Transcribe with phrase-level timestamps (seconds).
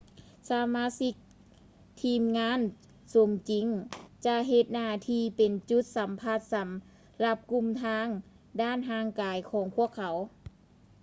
[0.49, 1.15] ສະມາຊິກ
[2.01, 2.59] ທີມງານ
[3.15, 3.65] ສົມຈິງ
[4.25, 6.67] ຈະເຮັດໜ້າທີ່ເປັນຈຸດສຳພັດສຳ
[7.23, 8.07] ລັບກຸ່ມທາງ
[8.61, 10.15] ດ້ານຮ່າງກາຍຂອງພວກເຂົາ